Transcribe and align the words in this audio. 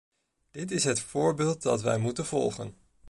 Dit 0.51 0.71
is 0.71 0.83
het 0.83 0.99
voorbeeld 0.99 1.61
dat 1.61 1.81
wij 1.81 1.97
moeten 1.97 2.25
volgen. 2.25 2.75